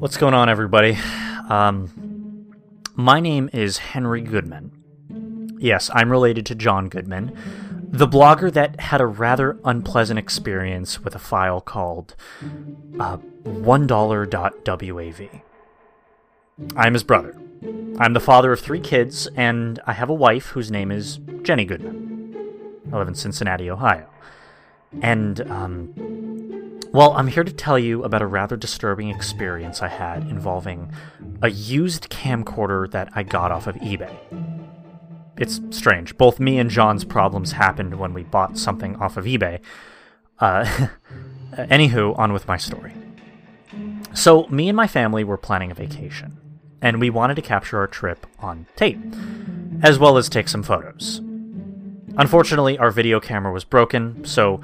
What's 0.00 0.16
going 0.16 0.34
on, 0.34 0.48
everybody? 0.48 0.98
Um, 1.48 2.50
my 2.96 3.20
name 3.20 3.48
is 3.52 3.78
Henry 3.78 4.20
Goodman. 4.20 5.58
Yes, 5.60 5.88
I'm 5.94 6.10
related 6.10 6.44
to 6.46 6.56
John 6.56 6.88
Goodman, 6.88 7.36
the 7.88 8.08
blogger 8.08 8.52
that 8.52 8.80
had 8.80 9.00
a 9.00 9.06
rather 9.06 9.58
unpleasant 9.64 10.18
experience 10.18 11.04
with 11.04 11.14
a 11.14 11.20
file 11.20 11.60
called 11.60 12.16
uh, 12.98 13.18
$1.wav. 13.44 15.42
I'm 16.74 16.92
his 16.94 17.04
brother. 17.04 17.36
I'm 17.98 18.14
the 18.14 18.20
father 18.20 18.52
of 18.52 18.58
three 18.58 18.80
kids, 18.80 19.28
and 19.36 19.78
I 19.86 19.92
have 19.92 20.10
a 20.10 20.14
wife 20.14 20.46
whose 20.46 20.70
name 20.72 20.90
is 20.90 21.20
Jenny 21.42 21.64
Goodman. 21.64 22.80
I 22.92 22.96
live 22.98 23.06
in 23.06 23.14
Cincinnati, 23.14 23.70
Ohio. 23.70 24.08
And, 25.02 25.40
um, 25.50 26.80
well, 26.92 27.12
I'm 27.12 27.28
here 27.28 27.44
to 27.44 27.52
tell 27.52 27.78
you 27.78 28.02
about 28.02 28.22
a 28.22 28.26
rather 28.26 28.56
disturbing 28.56 29.08
experience 29.08 29.82
I 29.82 29.88
had 29.88 30.22
involving 30.24 30.92
a 31.40 31.50
used 31.50 32.10
camcorder 32.10 32.90
that 32.90 33.08
I 33.14 33.22
got 33.22 33.52
off 33.52 33.66
of 33.66 33.76
eBay. 33.76 34.16
It's 35.36 35.60
strange. 35.70 36.18
Both 36.18 36.40
me 36.40 36.58
and 36.58 36.68
John's 36.68 37.04
problems 37.04 37.52
happened 37.52 37.98
when 37.98 38.12
we 38.12 38.24
bought 38.24 38.58
something 38.58 38.96
off 38.96 39.16
of 39.16 39.24
eBay. 39.24 39.60
Uh, 40.38 40.64
anywho, 41.52 42.18
on 42.18 42.32
with 42.32 42.48
my 42.48 42.56
story. 42.56 42.92
So, 44.12 44.46
me 44.48 44.68
and 44.68 44.76
my 44.76 44.88
family 44.88 45.22
were 45.22 45.36
planning 45.36 45.70
a 45.70 45.74
vacation, 45.74 46.36
and 46.82 47.00
we 47.00 47.10
wanted 47.10 47.36
to 47.36 47.42
capture 47.42 47.78
our 47.78 47.86
trip 47.86 48.26
on 48.40 48.66
tape, 48.74 48.98
as 49.82 49.98
well 49.98 50.16
as 50.16 50.28
take 50.28 50.48
some 50.48 50.64
photos. 50.64 51.22
Unfortunately, 52.20 52.76
our 52.76 52.90
video 52.90 53.18
camera 53.18 53.50
was 53.50 53.64
broken, 53.64 54.26
so 54.26 54.60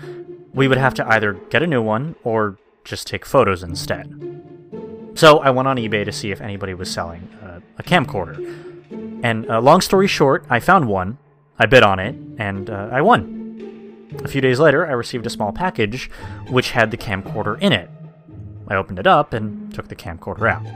we 0.53 0.69
would 0.69 0.77
have 0.77 0.93
to 0.93 1.09
either 1.09 1.33
get 1.49 1.63
a 1.63 1.67
new 1.67 1.81
one 1.81 2.15
or 2.23 2.59
just 2.85 3.07
take 3.07 3.25
photos 3.25 3.63
instead. 3.63 4.13
So 5.15 5.39
I 5.39 5.49
went 5.49 5.67
on 5.67 5.79
eBay 5.79 6.05
to 6.05 6.13
see 6.13 6.31
if 6.31 6.43
anybody 6.43 6.75
was 6.75 6.93
selling 6.93 7.23
uh, 7.43 7.61
a 7.79 7.83
camcorder. 7.83 8.37
And 9.25 9.51
uh, 9.51 9.63
long 9.63 9.81
story 9.81 10.07
short, 10.07 10.45
I 10.51 10.61
found 10.61 10.87
one, 10.87 11.17
I 11.59 11.65
bid 11.65 11.83
on 11.83 11.99
it, 11.99 12.15
and 12.37 12.69
uh, 12.69 12.91
I 12.93 13.01
won. 13.01 14.07
A 14.23 14.29
few 14.29 14.43
days 14.43 14.61
later, 14.61 14.87
I 14.87 14.93
received 14.93 15.25
a 15.25 15.31
small 15.31 15.51
package 15.51 16.11
which 16.51 16.73
had 16.73 16.91
the 16.91 16.99
camcorder 16.99 17.59
in 17.63 17.73
it. 17.73 17.89
I 18.69 18.75
opened 18.75 18.99
it 18.99 19.07
up 19.07 19.33
and 19.33 19.73
took 19.73 19.89
the 19.89 19.97
camcorder 19.97 20.51
out. 20.51 20.67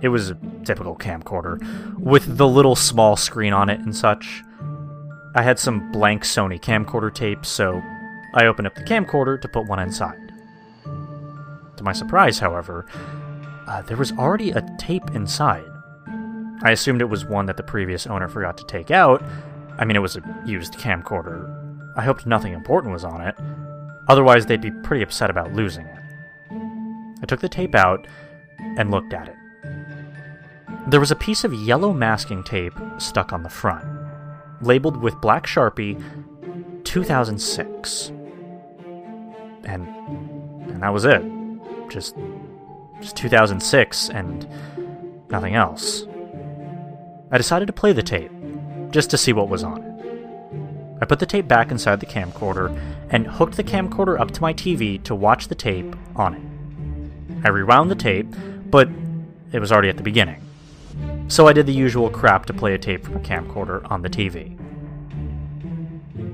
It 0.00 0.08
was 0.08 0.30
a 0.30 0.38
typical 0.64 0.96
camcorder, 0.96 1.98
with 1.98 2.38
the 2.38 2.48
little 2.48 2.74
small 2.74 3.16
screen 3.16 3.52
on 3.52 3.68
it 3.68 3.80
and 3.80 3.94
such. 3.94 4.42
I 5.34 5.42
had 5.42 5.58
some 5.58 5.90
blank 5.92 6.24
Sony 6.24 6.60
camcorder 6.60 7.12
tape, 7.12 7.46
so 7.46 7.82
I 8.34 8.46
opened 8.46 8.66
up 8.66 8.74
the 8.74 8.84
camcorder 8.84 9.40
to 9.40 9.48
put 9.48 9.66
one 9.66 9.78
inside. 9.78 10.32
To 10.84 11.82
my 11.82 11.92
surprise, 11.92 12.38
however, 12.38 12.86
uh, 13.66 13.82
there 13.82 13.96
was 13.96 14.12
already 14.12 14.50
a 14.50 14.62
tape 14.78 15.10
inside. 15.14 15.64
I 16.62 16.70
assumed 16.70 17.00
it 17.00 17.06
was 17.06 17.24
one 17.24 17.46
that 17.46 17.56
the 17.56 17.62
previous 17.62 18.06
owner 18.06 18.28
forgot 18.28 18.58
to 18.58 18.66
take 18.66 18.90
out. 18.90 19.22
I 19.78 19.84
mean, 19.84 19.96
it 19.96 20.02
was 20.02 20.16
a 20.16 20.42
used 20.44 20.74
camcorder. 20.74 21.48
I 21.96 22.02
hoped 22.02 22.26
nothing 22.26 22.52
important 22.52 22.92
was 22.92 23.04
on 23.04 23.20
it. 23.20 23.34
Otherwise, 24.08 24.46
they'd 24.46 24.60
be 24.60 24.70
pretty 24.70 25.02
upset 25.02 25.30
about 25.30 25.54
losing 25.54 25.86
it. 25.86 25.98
I 27.22 27.26
took 27.26 27.40
the 27.40 27.48
tape 27.48 27.74
out 27.74 28.06
and 28.58 28.90
looked 28.90 29.12
at 29.14 29.28
it. 29.28 29.36
There 30.88 31.00
was 31.00 31.10
a 31.10 31.16
piece 31.16 31.44
of 31.44 31.54
yellow 31.54 31.92
masking 31.92 32.42
tape 32.42 32.74
stuck 32.98 33.32
on 33.32 33.42
the 33.42 33.48
front, 33.48 33.84
labeled 34.62 34.96
with 34.96 35.20
black 35.20 35.46
sharpie 35.46 36.02
2006. 36.84 38.12
And 39.64 39.86
and 40.68 40.82
that 40.82 40.92
was 40.92 41.04
it. 41.04 41.22
Just 41.88 42.16
just 43.00 43.16
2006 43.16 44.10
and 44.10 44.48
nothing 45.30 45.54
else. 45.54 46.06
I 47.30 47.38
decided 47.38 47.66
to 47.66 47.72
play 47.72 47.92
the 47.92 48.02
tape 48.02 48.30
just 48.90 49.10
to 49.10 49.18
see 49.18 49.32
what 49.32 49.48
was 49.48 49.64
on 49.64 49.82
it. 49.82 49.92
I 51.00 51.04
put 51.04 51.18
the 51.18 51.26
tape 51.26 51.48
back 51.48 51.70
inside 51.70 51.98
the 51.98 52.06
camcorder 52.06 52.78
and 53.10 53.26
hooked 53.26 53.56
the 53.56 53.64
camcorder 53.64 54.20
up 54.20 54.30
to 54.32 54.40
my 54.40 54.54
TV 54.54 55.02
to 55.02 55.14
watch 55.14 55.48
the 55.48 55.54
tape 55.54 55.96
on 56.14 56.34
it. 56.34 57.44
I 57.44 57.48
rewound 57.48 57.90
the 57.90 57.96
tape, 57.96 58.28
but 58.70 58.88
it 59.50 59.58
was 59.58 59.72
already 59.72 59.88
at 59.88 59.96
the 59.96 60.02
beginning. 60.02 60.40
So 61.28 61.46
I 61.48 61.52
did 61.52 61.66
the 61.66 61.72
usual 61.72 62.10
crap 62.10 62.46
to 62.46 62.52
play 62.52 62.74
a 62.74 62.78
tape 62.78 63.04
from 63.04 63.16
a 63.16 63.20
camcorder 63.20 63.90
on 63.90 64.02
the 64.02 64.10
TV. 64.10 64.58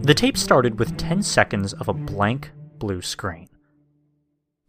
The 0.03 0.15
tape 0.15 0.37
started 0.37 0.79
with 0.79 0.97
10 0.97 1.23
seconds 1.23 1.73
of 1.73 1.89
a 1.89 1.93
blank 1.93 2.51
blue 2.79 3.03
screen. 3.03 3.49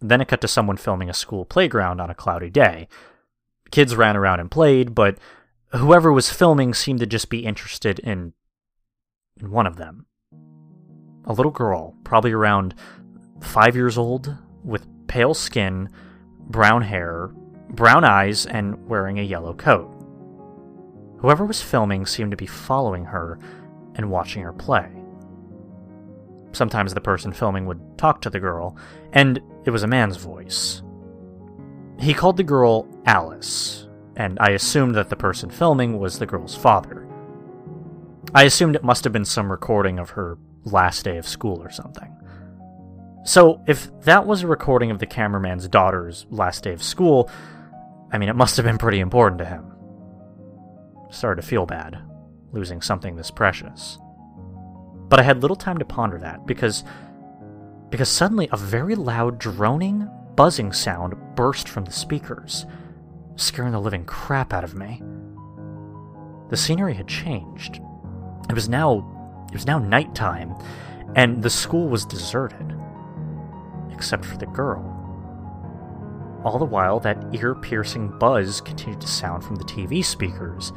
Then 0.01 0.21
it 0.21 0.27
cut 0.27 0.41
to 0.41 0.47
someone 0.47 0.77
filming 0.77 1.09
a 1.09 1.13
school 1.13 1.45
playground 1.45 1.99
on 1.99 2.09
a 2.09 2.15
cloudy 2.15 2.49
day. 2.49 2.87
Kids 3.71 3.95
ran 3.95 4.17
around 4.17 4.39
and 4.39 4.49
played, 4.49 4.95
but 4.95 5.17
whoever 5.69 6.11
was 6.11 6.29
filming 6.29 6.73
seemed 6.73 6.99
to 6.99 7.05
just 7.05 7.29
be 7.29 7.45
interested 7.45 7.99
in, 7.99 8.33
in 9.39 9.51
one 9.51 9.67
of 9.67 9.77
them. 9.77 10.05
A 11.25 11.33
little 11.33 11.51
girl, 11.51 11.95
probably 12.03 12.31
around 12.31 12.73
five 13.41 13.75
years 13.75 13.97
old, 13.97 14.35
with 14.63 14.87
pale 15.07 15.33
skin, 15.33 15.89
brown 16.39 16.81
hair, 16.81 17.29
brown 17.69 18.03
eyes, 18.03 18.45
and 18.45 18.87
wearing 18.87 19.19
a 19.19 19.23
yellow 19.23 19.53
coat. 19.53 19.98
Whoever 21.19 21.45
was 21.45 21.61
filming 21.61 22.05
seemed 22.05 22.31
to 22.31 22.37
be 22.37 22.45
following 22.45 23.05
her 23.05 23.39
and 23.95 24.09
watching 24.09 24.43
her 24.43 24.53
play. 24.53 24.89
Sometimes 26.51 26.93
the 26.93 27.01
person 27.01 27.31
filming 27.33 27.65
would 27.65 27.97
talk 27.97 28.21
to 28.21 28.29
the 28.29 28.39
girl, 28.39 28.77
and 29.13 29.39
it 29.65 29.69
was 29.69 29.83
a 29.83 29.87
man's 29.87 30.17
voice. 30.17 30.81
He 31.99 32.13
called 32.13 32.37
the 32.37 32.43
girl 32.43 32.87
Alice, 33.05 33.87
and 34.15 34.37
I 34.39 34.51
assumed 34.51 34.95
that 34.95 35.09
the 35.09 35.15
person 35.15 35.49
filming 35.49 35.99
was 35.99 36.17
the 36.17 36.25
girl's 36.25 36.55
father. 36.55 37.07
I 38.33 38.43
assumed 38.43 38.75
it 38.75 38.83
must 38.83 39.03
have 39.03 39.13
been 39.13 39.25
some 39.25 39.51
recording 39.51 39.99
of 39.99 40.11
her 40.11 40.37
last 40.63 41.03
day 41.03 41.17
of 41.17 41.27
school 41.27 41.61
or 41.61 41.69
something. 41.69 42.15
So, 43.25 43.61
if 43.67 43.91
that 44.01 44.25
was 44.25 44.43
a 44.43 44.47
recording 44.47 44.91
of 44.91 44.99
the 44.99 45.05
cameraman's 45.05 45.67
daughter's 45.67 46.25
last 46.29 46.63
day 46.63 46.71
of 46.71 46.81
school, 46.81 47.29
I 48.11 48.17
mean, 48.17 48.29
it 48.29 48.35
must 48.35 48.55
have 48.57 48.65
been 48.65 48.77
pretty 48.77 49.01
important 49.01 49.39
to 49.39 49.45
him. 49.45 49.73
Started 51.09 51.41
to 51.41 51.47
feel 51.47 51.65
bad, 51.65 51.97
losing 52.51 52.81
something 52.81 53.15
this 53.15 53.31
precious. 53.31 53.97
But 55.09 55.19
I 55.19 55.23
had 55.23 55.41
little 55.41 55.55
time 55.55 55.79
to 55.79 55.85
ponder 55.85 56.19
that 56.19 56.45
because 56.45 56.83
because 57.89 58.09
suddenly 58.09 58.47
a 58.51 58.57
very 58.57 58.93
loud 58.93 59.39
droning, 59.39 60.07
buzzing 60.35 60.71
sound 60.71 61.15
burst 61.35 61.67
from 61.67 61.85
the 61.85 61.91
speakers, 61.91 62.67
scaring 63.35 63.71
the 63.71 63.81
living 63.81 64.05
crap 64.05 64.53
out 64.53 64.63
of 64.63 64.75
me. 64.75 65.01
The 66.49 66.57
scenery 66.57 66.93
had 66.93 67.07
changed. 67.07 67.81
It 68.47 68.53
was 68.53 68.69
now 68.69 69.45
it 69.49 69.53
was 69.53 69.65
now 69.65 69.79
nighttime, 69.79 70.55
and 71.15 71.41
the 71.41 71.49
school 71.49 71.89
was 71.89 72.05
deserted. 72.05 72.75
Except 73.91 74.23
for 74.23 74.37
the 74.37 74.45
girl. 74.45 74.98
All 76.43 76.57
the 76.57 76.65
while, 76.65 76.99
that 77.01 77.23
ear 77.33 77.53
piercing 77.55 78.17
buzz 78.17 78.61
continued 78.61 79.01
to 79.01 79.07
sound 79.07 79.43
from 79.43 79.55
the 79.55 79.63
TV 79.65 80.03
speakers 80.03 80.71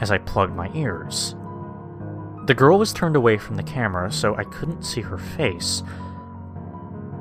as 0.00 0.10
I 0.10 0.18
plugged 0.18 0.54
my 0.54 0.70
ears. 0.74 1.34
The 2.46 2.54
girl 2.54 2.78
was 2.78 2.92
turned 2.92 3.16
away 3.16 3.38
from 3.38 3.56
the 3.56 3.62
camera, 3.62 4.12
so 4.12 4.36
I 4.36 4.44
couldn't 4.44 4.82
see 4.82 5.00
her 5.00 5.18
face. 5.18 5.82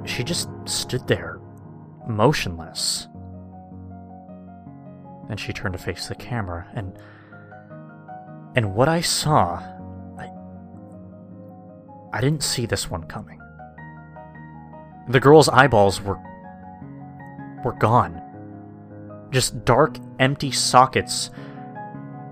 She 0.06 0.24
just 0.24 0.50
stood 0.66 1.08
there, 1.08 1.40
motionless. 2.08 3.08
Then 5.28 5.38
she 5.38 5.54
turned 5.54 5.74
to 5.74 5.80
face 5.80 6.08
the 6.08 6.16
camera, 6.16 6.68
and. 6.74 6.98
And 8.56 8.76
what 8.76 8.88
I 8.88 9.02
saw. 9.02 9.56
I. 10.18 10.30
I 12.14 12.22
didn't 12.22 12.44
see 12.44 12.66
this 12.66 12.90
one 12.90 13.04
coming. 13.06 13.42
The 15.10 15.20
girl's 15.20 15.50
eyeballs 15.50 16.02
were. 16.02 16.20
Were 17.66 17.74
gone. 17.74 18.22
Just 19.32 19.66
dark, 19.66 19.98
empty 20.20 20.52
sockets 20.52 21.32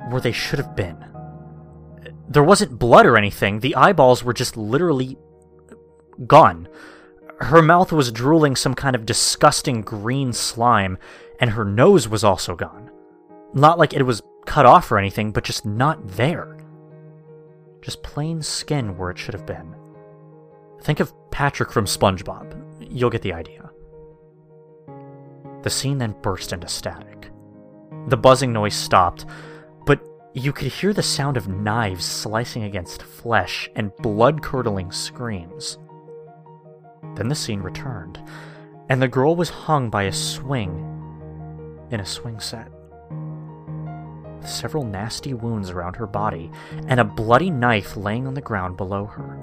where 0.09 0.21
they 0.21 0.31
should 0.31 0.59
have 0.59 0.75
been 0.75 1.03
there 2.27 2.43
wasn't 2.43 2.79
blood 2.79 3.05
or 3.05 3.17
anything. 3.17 3.59
The 3.59 3.75
eyeballs 3.75 4.23
were 4.23 4.33
just 4.33 4.57
literally 4.57 5.17
gone. 6.25 6.67
Her 7.39 7.61
mouth 7.61 7.91
was 7.91 8.11
drooling 8.11 8.55
some 8.55 8.73
kind 8.73 8.95
of 8.95 9.05
disgusting 9.05 9.81
green 9.81 10.33
slime, 10.33 10.97
and 11.39 11.51
her 11.51 11.65
nose 11.65 12.07
was 12.07 12.23
also 12.23 12.55
gone. 12.55 12.89
Not 13.53 13.77
like 13.77 13.93
it 13.93 14.03
was 14.03 14.21
cut 14.45 14.65
off 14.65 14.91
or 14.91 14.97
anything, 14.97 15.31
but 15.31 15.43
just 15.43 15.65
not 15.65 16.05
there. 16.07 16.57
Just 17.81 18.03
plain 18.03 18.41
skin 18.41 18.97
where 18.97 19.11
it 19.11 19.17
should 19.17 19.33
have 19.33 19.45
been. 19.45 19.75
Think 20.81 20.99
of 20.99 21.13
Patrick 21.31 21.71
from 21.71 21.85
SpongeBob. 21.85 22.87
You'll 22.89 23.09
get 23.09 23.21
the 23.21 23.33
idea. 23.33 23.62
The 25.63 25.69
scene 25.69 25.97
then 25.97 26.15
burst 26.21 26.53
into 26.53 26.67
static. 26.67 27.31
The 28.07 28.17
buzzing 28.17 28.51
noise 28.51 28.75
stopped, 28.75 29.25
but 29.85 30.01
you 30.33 30.51
could 30.51 30.67
hear 30.67 30.93
the 30.93 31.01
sound 31.01 31.37
of 31.37 31.47
knives 31.47 32.03
slicing 32.03 32.63
against 32.63 33.01
flesh 33.01 33.69
and 33.75 33.95
blood 33.97 34.43
curdling 34.43 34.91
screams. 34.91 35.77
Then 37.15 37.29
the 37.29 37.35
scene 37.35 37.61
returned, 37.61 38.21
and 38.89 39.01
the 39.01 39.07
girl 39.07 39.37
was 39.37 39.49
hung 39.49 39.89
by 39.89 40.03
a 40.03 40.11
swing 40.11 40.89
in 41.91 42.01
a 42.01 42.05
swing 42.05 42.41
set. 42.41 42.69
Several 44.41 44.83
nasty 44.83 45.33
wounds 45.33 45.69
around 45.69 45.95
her 45.95 46.07
body, 46.07 46.51
and 46.87 46.99
a 46.99 47.05
bloody 47.05 47.49
knife 47.49 47.95
laying 47.95 48.27
on 48.27 48.33
the 48.33 48.41
ground 48.41 48.75
below 48.75 49.05
her. 49.05 49.39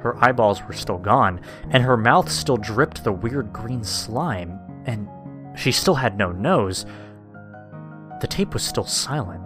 Her 0.00 0.16
eyeballs 0.24 0.62
were 0.64 0.72
still 0.72 0.98
gone, 0.98 1.40
and 1.70 1.84
her 1.84 1.96
mouth 1.96 2.28
still 2.28 2.56
dripped 2.56 3.04
the 3.04 3.12
weird 3.12 3.52
green 3.52 3.84
slime, 3.84 4.58
and 4.86 5.08
she 5.56 5.72
still 5.72 5.94
had 5.94 6.16
no 6.16 6.32
nose. 6.32 6.86
The 8.20 8.26
tape 8.26 8.54
was 8.54 8.62
still 8.62 8.86
silent. 8.86 9.42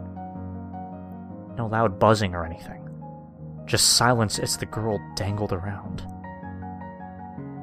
No 1.57 1.67
loud 1.71 1.99
buzzing 1.99 2.35
or 2.35 2.45
anything. 2.45 2.89
Just 3.67 3.97
silence 3.97 4.39
as 4.39 4.57
the 4.57 4.67
girl 4.67 5.01
dangled 5.17 5.53
around. 5.53 6.03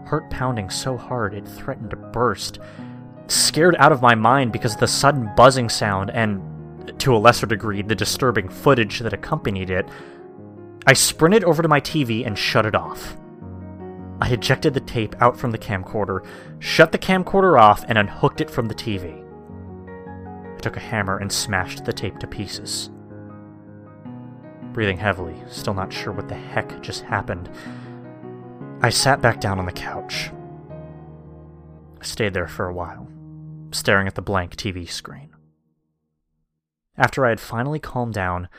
Heart 0.08 0.30
pounding 0.30 0.70
so 0.70 0.98
hard 0.98 1.34
it 1.34 1.48
threatened 1.48 1.92
to 1.92 1.98
burst. 1.98 2.60
Scared 3.28 3.76
out 3.78 3.92
of 3.92 4.02
my 4.02 4.16
mind 4.16 4.52
because 4.52 4.74
of 4.74 4.80
the 4.80 4.88
sudden 4.88 5.30
buzzing 5.36 5.70
sound 5.70 6.12
and, 6.12 6.42
to 7.00 7.16
a 7.16 7.18
lesser 7.18 7.46
degree, 7.46 7.82
the 7.82 7.96
disturbing 7.96 8.48
footage 8.48 9.00
that 9.00 9.14
accompanied 9.14 9.70
it, 9.70 9.88
I 10.86 10.94
sprinted 10.94 11.44
over 11.44 11.62
to 11.62 11.68
my 11.68 11.82
TV 11.82 12.26
and 12.26 12.38
shut 12.38 12.66
it 12.66 12.76
off. 12.76 13.18
I 14.20 14.30
ejected 14.30 14.74
the 14.74 14.80
tape 14.80 15.16
out 15.22 15.38
from 15.38 15.52
the 15.52 15.58
camcorder, 15.58 16.26
shut 16.60 16.92
the 16.92 16.98
camcorder 16.98 17.60
off, 17.60 17.86
and 17.88 17.98
unhooked 17.98 18.42
it 18.42 18.50
from 18.50 18.68
the 18.68 18.76
TV. 18.76 19.24
I 20.56 20.60
took 20.60 20.76
a 20.76 20.82
hammer 20.82 21.18
and 21.18 21.32
smashed 21.32 21.86
the 21.86 21.94
tape 21.94 22.18
to 22.20 22.28
pieces. 22.28 22.90
Breathing 24.74 24.98
heavily, 24.98 25.36
still 25.48 25.74
not 25.74 25.94
sure 25.94 26.14
what 26.14 26.28
the 26.28 26.36
heck 26.36 26.82
just 26.82 27.04
happened, 27.04 27.50
I 28.82 28.90
sat 28.90 29.22
back 29.22 29.40
down 29.40 29.58
on 29.58 29.66
the 29.66 29.72
couch. 29.72 30.30
I 32.00 32.04
stayed 32.04 32.34
there 32.34 32.48
for 32.48 32.68
a 32.68 32.74
while, 32.74 33.08
staring 33.72 34.08
at 34.08 34.16
the 34.16 34.22
blank 34.22 34.56
TV 34.56 34.88
screen. 34.88 35.36
After 36.96 37.26
I 37.26 37.30
had 37.30 37.40
finally 37.40 37.80
calmed 37.80 38.14
down, 38.14 38.50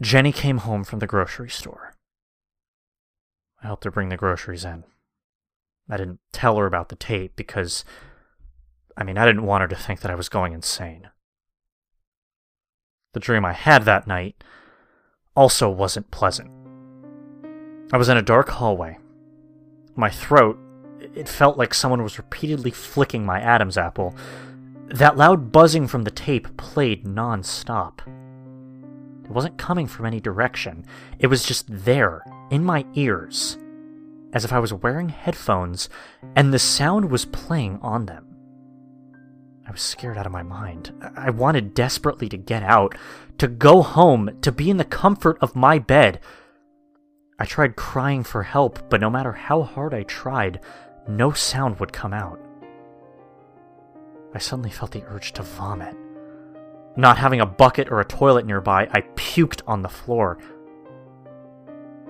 Jenny 0.00 0.32
came 0.32 0.58
home 0.58 0.82
from 0.84 0.98
the 0.98 1.06
grocery 1.06 1.50
store. 1.50 1.94
I 3.62 3.66
helped 3.66 3.84
her 3.84 3.90
bring 3.90 4.08
the 4.08 4.16
groceries 4.16 4.64
in. 4.64 4.84
I 5.90 5.96
didn't 5.96 6.20
tell 6.32 6.56
her 6.56 6.66
about 6.66 6.90
the 6.90 6.96
tape 6.96 7.34
because, 7.34 7.84
I 8.96 9.04
mean, 9.04 9.18
I 9.18 9.24
didn't 9.24 9.46
want 9.46 9.62
her 9.62 9.68
to 9.68 9.76
think 9.76 10.00
that 10.00 10.10
I 10.10 10.14
was 10.16 10.28
going 10.28 10.52
insane. 10.52 11.08
The 13.14 13.20
dream 13.20 13.44
I 13.44 13.52
had 13.52 13.84
that 13.84 14.06
night 14.06 14.44
also 15.34 15.70
wasn't 15.70 16.10
pleasant. 16.10 16.50
I 17.92 17.96
was 17.96 18.08
in 18.08 18.16
a 18.18 18.22
dark 18.22 18.50
hallway. 18.50 18.98
My 19.96 20.10
throat, 20.10 20.58
it 21.00 21.28
felt 21.28 21.56
like 21.56 21.72
someone 21.72 22.02
was 22.02 22.18
repeatedly 22.18 22.70
flicking 22.70 23.24
my 23.24 23.40
Adam's 23.40 23.78
apple. 23.78 24.14
That 24.88 25.16
loud 25.16 25.50
buzzing 25.50 25.86
from 25.86 26.02
the 26.02 26.10
tape 26.10 26.56
played 26.56 27.06
non 27.06 27.42
stop. 27.42 28.02
It 29.24 29.30
wasn't 29.30 29.58
coming 29.58 29.86
from 29.86 30.06
any 30.06 30.20
direction, 30.20 30.84
it 31.18 31.26
was 31.28 31.44
just 31.44 31.66
there, 31.68 32.22
in 32.50 32.64
my 32.64 32.84
ears, 32.94 33.58
as 34.32 34.44
if 34.44 34.52
I 34.52 34.58
was 34.58 34.72
wearing 34.72 35.08
headphones 35.08 35.88
and 36.36 36.52
the 36.52 36.58
sound 36.58 37.10
was 37.10 37.24
playing 37.24 37.78
on 37.82 38.06
them. 38.06 38.26
I 39.66 39.70
was 39.70 39.82
scared 39.82 40.16
out 40.16 40.26
of 40.26 40.32
my 40.32 40.42
mind. 40.42 40.92
I 41.14 41.30
wanted 41.30 41.74
desperately 41.74 42.28
to 42.30 42.38
get 42.38 42.62
out, 42.62 42.94
to 43.36 43.46
go 43.46 43.82
home, 43.82 44.30
to 44.40 44.50
be 44.50 44.70
in 44.70 44.78
the 44.78 44.84
comfort 44.84 45.36
of 45.42 45.54
my 45.54 45.78
bed. 45.78 46.20
I 47.38 47.44
tried 47.44 47.76
crying 47.76 48.24
for 48.24 48.42
help, 48.42 48.88
but 48.88 49.00
no 49.00 49.10
matter 49.10 49.32
how 49.32 49.62
hard 49.62 49.92
I 49.92 50.04
tried, 50.04 50.60
no 51.06 51.32
sound 51.32 51.78
would 51.80 51.92
come 51.92 52.14
out. 52.14 52.40
I 54.34 54.38
suddenly 54.38 54.70
felt 54.70 54.92
the 54.92 55.04
urge 55.06 55.32
to 55.32 55.42
vomit. 55.42 55.96
Not 56.96 57.18
having 57.18 57.40
a 57.40 57.46
bucket 57.46 57.90
or 57.90 58.00
a 58.00 58.04
toilet 58.04 58.46
nearby, 58.46 58.88
I 58.90 59.02
puked 59.14 59.60
on 59.66 59.82
the 59.82 59.88
floor. 59.88 60.38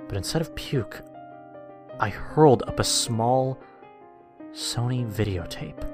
But 0.08 0.16
instead 0.16 0.42
of 0.42 0.54
puke, 0.54 1.02
I 2.00 2.08
hurled 2.08 2.62
up 2.66 2.80
a 2.80 2.84
small 2.84 3.58
Sony 4.52 5.06
videotape 5.06 5.84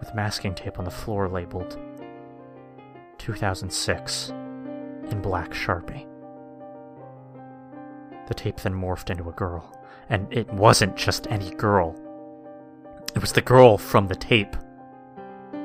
with 0.00 0.14
masking 0.14 0.54
tape 0.54 0.78
on 0.78 0.84
the 0.84 0.90
floor 0.90 1.28
labeled 1.28 1.78
2006 3.18 4.30
in 4.30 5.20
black 5.22 5.52
Sharpie. 5.52 6.06
The 8.26 8.34
tape 8.34 8.56
then 8.60 8.74
morphed 8.74 9.10
into 9.10 9.28
a 9.28 9.32
girl, 9.32 9.78
and 10.08 10.26
it 10.32 10.52
wasn't 10.52 10.96
just 10.96 11.28
any 11.28 11.50
girl. 11.54 11.94
It 13.14 13.20
was 13.20 13.32
the 13.32 13.42
girl 13.42 13.78
from 13.78 14.08
the 14.08 14.16
tape. 14.16 14.56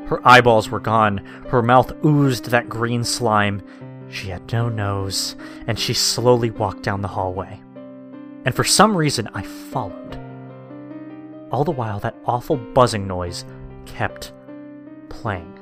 Her 0.05 0.25
eyeballs 0.25 0.69
were 0.69 0.79
gone, 0.79 1.17
her 1.49 1.61
mouth 1.61 1.93
oozed 2.05 2.45
that 2.45 2.69
green 2.69 3.03
slime. 3.03 3.63
She 4.09 4.29
had 4.29 4.51
no 4.51 4.69
nose, 4.69 5.35
and 5.67 5.77
she 5.77 5.93
slowly 5.93 6.51
walked 6.51 6.83
down 6.83 7.01
the 7.01 7.07
hallway. 7.07 7.61
And 8.45 8.55
for 8.55 8.63
some 8.63 8.95
reason, 8.95 9.27
I 9.33 9.41
followed. 9.43 10.19
All 11.51 11.63
the 11.63 11.71
while, 11.71 11.99
that 11.99 12.15
awful 12.25 12.57
buzzing 12.57 13.07
noise 13.07 13.45
kept 13.85 14.33
playing. 15.09 15.53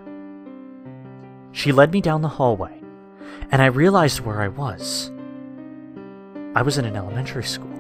She 1.51 1.71
led 1.71 1.91
me 1.91 2.01
down 2.01 2.21
the 2.21 2.27
hallway, 2.27 2.81
and 3.51 3.61
I 3.61 3.67
realized 3.67 4.19
where 4.19 4.41
I 4.41 4.49
was. 4.49 5.11
I 6.53 6.61
was 6.61 6.77
in 6.77 6.85
an 6.85 6.95
elementary 6.95 7.43
school. 7.43 7.71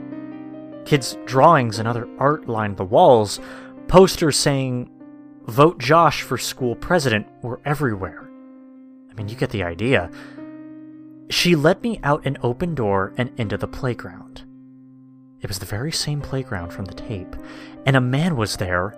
Kids' 0.85 1.17
drawings 1.25 1.79
and 1.79 1.87
other 1.87 2.07
art 2.19 2.47
lined 2.47 2.77
the 2.77 2.85
walls, 2.85 3.39
posters 3.87 4.37
saying 4.37 4.89
Vote 5.47 5.77
Josh 5.77 6.21
for 6.21 6.37
school 6.37 6.75
president 6.75 7.27
were 7.43 7.59
everywhere. 7.65 8.27
I 9.11 9.13
mean, 9.13 9.29
you 9.29 9.35
get 9.35 9.51
the 9.51 9.63
idea. 9.63 10.09
She 11.29 11.55
led 11.55 11.81
me 11.81 11.99
out 12.03 12.25
an 12.25 12.37
open 12.43 12.75
door 12.75 13.13
and 13.17 13.31
into 13.37 13.57
the 13.57 13.67
playground. 13.67 14.43
It 15.41 15.47
was 15.47 15.59
the 15.59 15.65
very 15.65 15.91
same 15.91 16.21
playground 16.21 16.71
from 16.71 16.85
the 16.85 16.93
tape, 16.93 17.35
and 17.85 17.95
a 17.95 18.01
man 18.01 18.35
was 18.35 18.57
there 18.57 18.95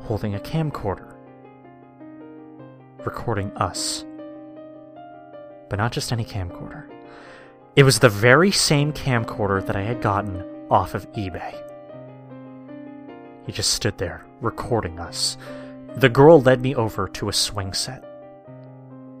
holding 0.00 0.34
a 0.34 0.40
camcorder, 0.40 1.14
recording 3.04 3.52
us. 3.56 4.04
But 5.68 5.76
not 5.76 5.92
just 5.92 6.12
any 6.12 6.24
camcorder. 6.24 6.90
It 7.76 7.84
was 7.84 7.98
the 7.98 8.08
very 8.08 8.50
same 8.50 8.92
camcorder 8.92 9.64
that 9.64 9.76
I 9.76 9.82
had 9.82 10.02
gotten 10.02 10.44
off 10.70 10.94
of 10.94 11.10
eBay. 11.12 11.54
He 13.46 13.52
just 13.52 13.72
stood 13.72 13.98
there, 13.98 14.24
recording 14.40 14.98
us. 15.00 15.36
The 15.96 16.08
girl 16.08 16.40
led 16.40 16.60
me 16.60 16.74
over 16.74 17.08
to 17.08 17.28
a 17.28 17.32
swing 17.32 17.72
set. 17.72 18.04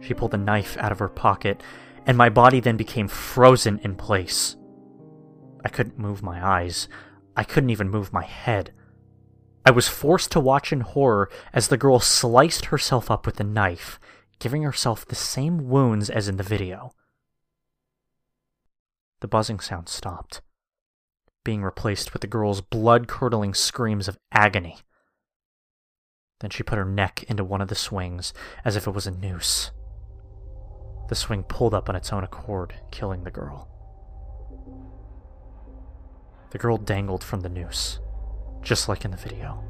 She 0.00 0.14
pulled 0.14 0.34
a 0.34 0.38
knife 0.38 0.76
out 0.78 0.92
of 0.92 0.98
her 0.98 1.08
pocket, 1.08 1.62
and 2.06 2.16
my 2.16 2.28
body 2.28 2.60
then 2.60 2.76
became 2.76 3.08
frozen 3.08 3.78
in 3.78 3.94
place. 3.94 4.56
I 5.64 5.68
couldn't 5.68 5.98
move 5.98 6.22
my 6.22 6.44
eyes. 6.44 6.88
I 7.36 7.44
couldn't 7.44 7.70
even 7.70 7.88
move 7.88 8.12
my 8.12 8.24
head. 8.24 8.72
I 9.64 9.70
was 9.70 9.88
forced 9.88 10.32
to 10.32 10.40
watch 10.40 10.72
in 10.72 10.80
horror 10.80 11.30
as 11.52 11.68
the 11.68 11.76
girl 11.76 12.00
sliced 12.00 12.66
herself 12.66 13.10
up 13.10 13.26
with 13.26 13.36
the 13.36 13.44
knife, 13.44 14.00
giving 14.40 14.62
herself 14.62 15.06
the 15.06 15.14
same 15.14 15.68
wounds 15.68 16.10
as 16.10 16.26
in 16.26 16.36
the 16.36 16.42
video. 16.42 16.92
The 19.20 19.28
buzzing 19.28 19.60
sound 19.60 19.88
stopped, 19.88 20.40
being 21.44 21.62
replaced 21.62 22.12
with 22.12 22.22
the 22.22 22.26
girl's 22.26 22.60
blood 22.60 23.06
curdling 23.06 23.54
screams 23.54 24.08
of 24.08 24.18
agony. 24.32 24.78
Then 26.40 26.50
she 26.50 26.64
put 26.64 26.78
her 26.78 26.84
neck 26.84 27.22
into 27.28 27.44
one 27.44 27.60
of 27.60 27.68
the 27.68 27.76
swings 27.76 28.34
as 28.64 28.74
if 28.74 28.88
it 28.88 28.90
was 28.90 29.06
a 29.06 29.12
noose. 29.12 29.70
The 31.08 31.14
swing 31.14 31.42
pulled 31.42 31.74
up 31.74 31.88
on 31.88 31.96
its 31.96 32.12
own 32.12 32.24
accord, 32.24 32.74
killing 32.90 33.24
the 33.24 33.30
girl. 33.30 33.68
The 36.50 36.58
girl 36.58 36.76
dangled 36.76 37.24
from 37.24 37.40
the 37.40 37.48
noose, 37.48 37.98
just 38.62 38.88
like 38.88 39.04
in 39.04 39.10
the 39.10 39.16
video. 39.16 39.62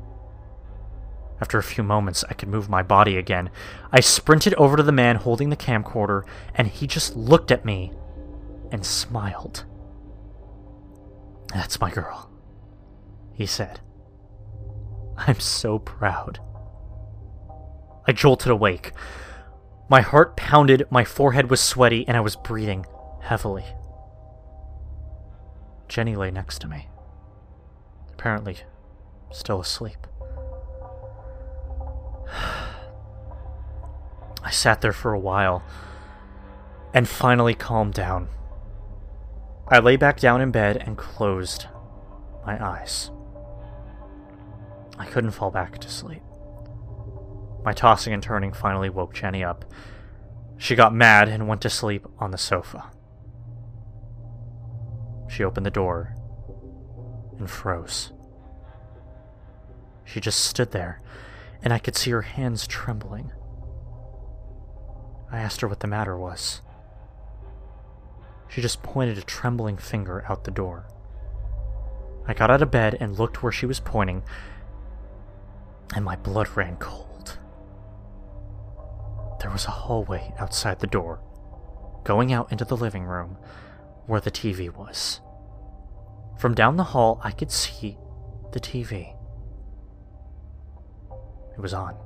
After 1.41 1.59
a 1.59 1.63
few 1.63 1.83
moments, 1.83 2.25
I 2.29 2.35
could 2.35 2.49
move 2.49 2.69
my 2.69 2.83
body 2.83 3.17
again. 3.17 3.51
I 3.91 4.01
sprinted 4.01 4.55
over 4.55 4.77
to 4.77 4.83
the 4.83 4.93
man 4.93 5.17
holding 5.17 5.51
the 5.51 5.57
camcorder, 5.57 6.23
and 6.55 6.69
he 6.69 6.87
just 6.87 7.17
looked 7.17 7.51
at 7.51 7.65
me 7.65 7.93
and 8.71 8.87
smiled. 8.87 9.65
That's 11.53 11.81
my 11.81 11.91
girl, 11.91 12.31
he 13.33 13.45
said. 13.45 13.81
I'm 15.17 15.41
so 15.41 15.79
proud. 15.79 16.39
I 18.07 18.13
jolted 18.13 18.51
awake. 18.51 18.93
My 19.93 20.01
heart 20.01 20.37
pounded, 20.37 20.87
my 20.89 21.05
forehead 21.05 21.51
was 21.51 21.61
sweaty, 21.61 22.09
and 22.09 22.17
I 22.17 22.21
was 22.21 22.35
breathing 22.35 22.87
heavily. 23.21 23.67
Jenny 25.87 26.17
lay 26.17 26.31
next 26.31 26.61
to 26.61 26.67
me, 26.67 26.89
apparently 28.11 28.57
still 29.33 29.61
asleep. 29.61 30.07
I 34.43 34.51
sat 34.51 34.81
there 34.81 34.95
for 34.95 35.13
a 35.13 35.19
while 35.19 35.63
and 36.95 37.07
finally 37.07 37.53
calmed 37.53 37.93
down. 37.93 38.31
I 39.69 39.79
lay 39.79 39.97
back 39.97 40.19
down 40.19 40.41
in 40.41 40.53
bed 40.53 40.79
and 40.79 40.97
closed 40.97 41.67
my 42.47 42.59
eyes. 42.67 43.11
I 44.99 45.05
couldn't 45.05 45.33
fall 45.33 45.51
back 45.51 45.77
to 45.81 45.91
sleep. 45.91 46.23
My 47.65 47.73
tossing 47.73 48.13
and 48.13 48.23
turning 48.23 48.53
finally 48.53 48.91
woke 48.91 49.15
Jenny 49.15 49.45
up. 49.45 49.65
She 50.59 50.75
got 50.75 50.95
mad 50.95 51.29
and 51.29 51.49
went 51.49 51.61
to 51.63 51.71
sleep 51.71 52.07
on 52.19 52.31
the 52.31 52.39
sofa. 52.39 52.91
She 55.29 55.45
opened 55.45 55.67
the 55.67 55.71
door 55.71 56.15
and 57.39 57.51
froze. 57.51 58.13
She 60.05 60.21
just 60.21 60.41
stood 60.41 60.73
there, 60.73 61.01
and 61.63 61.73
I 61.73 61.79
could 61.79 61.97
see 61.97 62.11
her 62.11 62.23
hands 62.23 62.67
trembling. 62.67 63.33
I 65.31 65.39
asked 65.39 65.61
her 65.63 65.69
what 65.69 65.81
the 65.81 65.87
matter 65.87 66.19
was. 66.19 66.61
She 68.49 68.61
just 68.61 68.83
pointed 68.83 69.17
a 69.17 69.23
trembling 69.23 69.79
finger 69.79 70.25
out 70.29 70.45
the 70.45 70.51
door. 70.51 70.87
I 72.27 72.35
got 72.35 72.51
out 72.51 72.61
of 72.61 72.71
bed 72.71 72.99
and 73.01 73.19
looked 73.19 73.43
where 73.43 73.53
she 73.53 73.67
was 73.67 73.81
pointing, 73.81 74.23
and 75.97 76.05
my 76.05 76.17
blood 76.17 76.49
ran 76.57 76.77
cold. 76.77 77.12
There 79.43 79.51
was 79.51 79.67
a 79.67 79.73
hallway 79.73 80.33
outside 80.39 80.79
the 80.79 80.87
door, 80.87 81.21
going 82.05 82.33
out 82.33 82.53
into 82.53 82.65
the 82.65 82.77
living 82.77 83.03
room 83.03 83.37
where 84.07 84.21
the 84.21 84.31
TV 84.31 84.73
was. 84.73 85.21
From 86.39 86.55
down 86.55 86.77
the 86.77 86.85
hall, 86.85 87.21
I 87.25 87.33
could 87.33 87.51
see 87.51 87.99
the 88.53 88.61
TV. 88.61 89.17
It 91.57 91.61
was 91.61 91.75
on. 91.75 91.97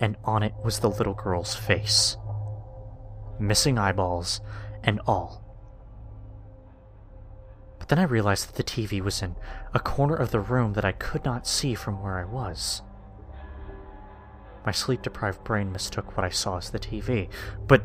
And 0.00 0.16
on 0.24 0.42
it 0.42 0.54
was 0.64 0.80
the 0.80 0.90
little 0.90 1.14
girl's 1.14 1.54
face. 1.54 2.16
Missing 3.38 3.78
eyeballs 3.78 4.40
and 4.82 5.00
all. 5.06 5.44
But 7.78 7.88
then 7.88 8.00
I 8.00 8.04
realized 8.04 8.48
that 8.48 8.56
the 8.56 8.64
TV 8.64 9.00
was 9.00 9.22
in 9.22 9.36
a 9.72 9.78
corner 9.78 10.16
of 10.16 10.32
the 10.32 10.40
room 10.40 10.72
that 10.72 10.84
I 10.84 10.90
could 10.90 11.24
not 11.24 11.46
see 11.46 11.74
from 11.74 12.02
where 12.02 12.18
I 12.18 12.24
was. 12.24 12.82
My 14.66 14.72
sleep 14.72 15.02
deprived 15.02 15.44
brain 15.44 15.70
mistook 15.70 16.16
what 16.16 16.26
I 16.26 16.28
saw 16.28 16.56
as 16.58 16.70
the 16.70 16.80
TV, 16.80 17.28
but. 17.68 17.82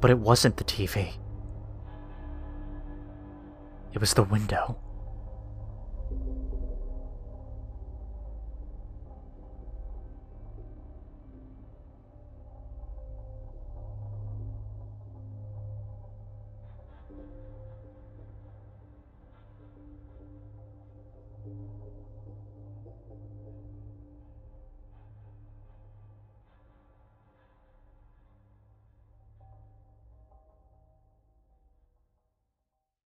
But 0.00 0.10
it 0.10 0.18
wasn't 0.18 0.56
the 0.56 0.64
TV. 0.64 1.12
It 3.92 4.00
was 4.00 4.14
the 4.14 4.24
window. 4.24 4.78